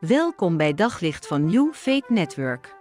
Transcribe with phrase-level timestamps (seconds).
[0.00, 2.76] Welkom bij Daglicht van New Faith Network.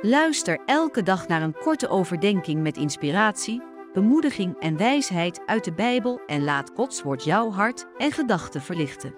[0.00, 3.62] Luister elke dag naar een korte overdenking met inspiratie,
[3.92, 9.14] bemoediging en wijsheid uit de Bijbel en laat Gods woord jouw hart en gedachten verlichten.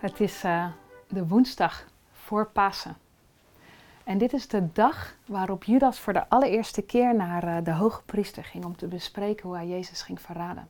[0.00, 0.66] Het is uh,
[1.08, 2.96] de woensdag voor Pasen.
[4.04, 8.02] En dit is de dag waarop Judas voor de allereerste keer naar uh, de hoge
[8.02, 10.68] priester ging om te bespreken hoe hij Jezus ging verraden.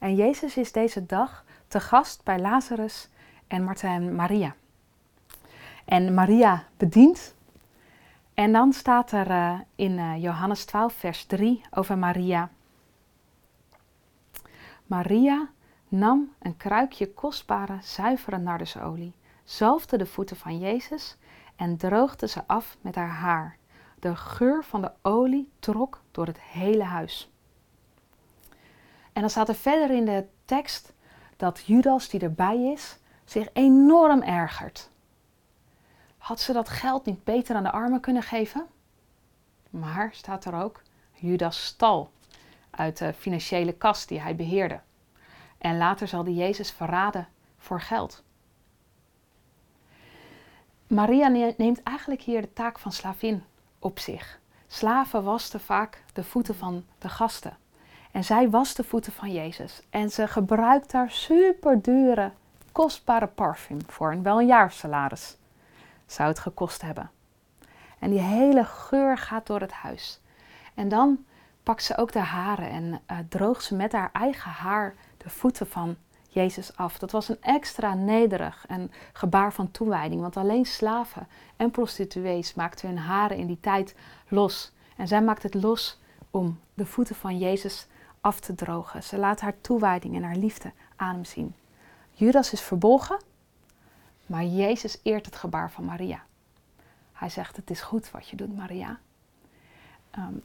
[0.00, 3.08] En Jezus is deze dag te gast bij Lazarus
[3.46, 4.54] en Martijn Maria.
[5.84, 7.34] En Maria bedient.
[8.34, 12.50] En dan staat er uh, in uh, Johannes 12, vers 3 over Maria.
[14.86, 15.48] Maria
[15.88, 21.16] nam een kruikje kostbare, zuivere nardusolie, zalfde de voeten van Jezus
[21.56, 23.56] en droogde ze af met haar haar.
[23.98, 27.30] De geur van de olie trok door het hele huis.
[29.12, 30.92] En dan staat er verder in de tekst
[31.36, 34.90] dat Judas, die erbij is, zich enorm ergert.
[36.18, 38.66] Had ze dat geld niet beter aan de armen kunnen geven?
[39.70, 42.10] Maar staat er ook, Judas stal
[42.70, 44.80] uit de financiële kas die hij beheerde.
[45.58, 48.22] En later zal hij Jezus verraden voor geld.
[50.86, 53.44] Maria neemt eigenlijk hier de taak van slavin
[53.78, 54.40] op zich.
[54.66, 57.56] Slaven wasten vaak de voeten van de gasten.
[58.10, 59.82] En zij was de voeten van Jezus.
[59.90, 62.30] En ze gebruikt daar super dure,
[62.72, 64.12] kostbare parfum voor.
[64.12, 65.36] En wel een jaarsalaris
[66.06, 67.10] zou het gekost hebben.
[67.98, 70.20] En die hele geur gaat door het huis.
[70.74, 71.24] En dan
[71.62, 75.66] pakt ze ook de haren en uh, droogt ze met haar eigen haar de voeten
[75.66, 75.96] van
[76.28, 76.98] Jezus af.
[76.98, 80.20] Dat was een extra nederig en gebaar van toewijding.
[80.20, 83.94] Want alleen slaven en prostituees maakten hun haren in die tijd
[84.28, 84.72] los.
[84.96, 86.00] En zij maakt het los
[86.30, 87.86] om de voeten van Jezus
[88.20, 89.02] af te drogen.
[89.02, 91.54] Ze laat haar toewijding en haar liefde aan hem zien.
[92.12, 93.20] Judas is verbolgen,
[94.26, 96.22] maar Jezus eert het gebaar van Maria.
[97.12, 98.98] Hij zegt: Het is goed wat je doet, Maria.
[100.18, 100.42] Um,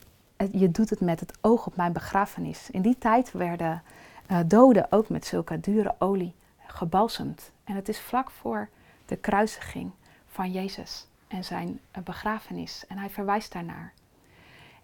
[0.52, 2.70] je doet het met het oog op mijn begrafenis.
[2.70, 3.84] In die tijd werden
[4.32, 6.36] uh, doden ook met zulke dure olie
[6.68, 7.52] gebalsemd.
[7.64, 8.70] En het is vlak voor
[9.06, 9.92] de kruisiging
[10.28, 12.86] van Jezus en zijn uh, begrafenis.
[12.88, 13.94] En hij verwijst daarnaar.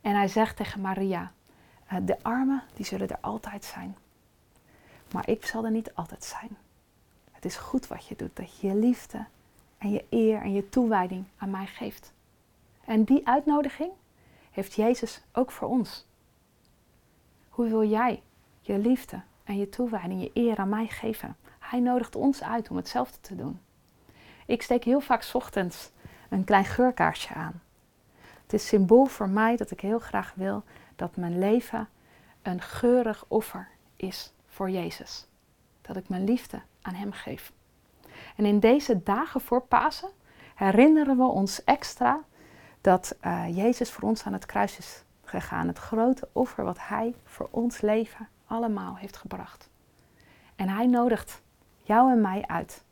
[0.02, 1.32] En hij zegt tegen Maria:
[2.00, 3.98] De armen die zullen er altijd zijn.
[5.12, 6.58] Maar ik zal er niet altijd zijn.
[7.32, 9.26] Het is goed wat je doet, dat je je liefde
[9.78, 12.14] en je eer en je toewijding aan mij geeft.
[12.86, 13.92] En die uitnodiging
[14.52, 16.06] heeft Jezus ook voor ons.
[17.50, 18.22] Hoe wil jij
[18.62, 21.38] je liefde en je toewijding, je eer aan mij geven?
[21.60, 23.60] Hij nodigt ons uit om hetzelfde te doen.
[24.46, 25.92] Ik steek heel vaak ochtends
[26.30, 27.62] een klein geurkaarsje aan.
[28.42, 30.64] Het is symbool voor mij dat ik heel graag wil
[31.02, 31.90] dat mijn leven
[32.42, 35.28] een geurig offer is voor Jezus.
[35.82, 37.52] Dat ik mijn liefde aan Hem geef.
[38.36, 40.10] En in deze dagen voor Pasen
[40.56, 42.24] herinneren we ons extra
[42.82, 45.68] dat uh, Jezus voor ons aan het kruis is gegaan.
[45.68, 49.70] Het grote offer wat Hij voor ons leven allemaal heeft gebracht.
[50.56, 51.42] En Hij nodigt
[51.84, 52.84] jou en mij uit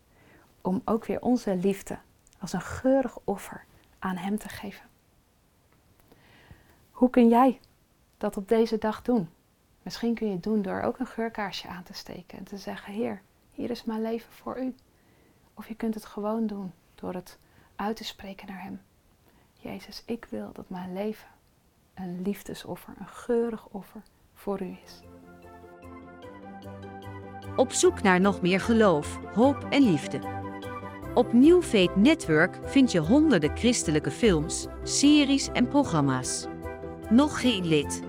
[0.61, 1.97] om ook weer onze liefde
[2.39, 3.65] als een geurig offer
[3.99, 4.87] aan Hem te geven.
[6.91, 7.59] Hoe kun jij
[8.19, 9.29] dat op deze dag doen?
[9.81, 12.93] Misschien kun je het doen door ook een geurkaarsje aan te steken en te zeggen:
[12.93, 13.21] Heer,
[13.51, 14.75] hier is mijn leven voor u.
[15.53, 17.37] Of je kunt het gewoon doen door het
[17.75, 18.81] uit te spreken naar Hem.
[19.53, 21.27] Jezus, ik wil dat mijn leven
[21.93, 24.01] een liefdesoffer, een geurig offer
[24.33, 24.99] voor u is.
[27.55, 30.19] Op zoek naar nog meer geloof, hoop en liefde.
[31.13, 31.63] Op New
[31.95, 36.47] Network vind je honderden christelijke films, series en programma's.
[37.09, 38.08] Nog geen lid?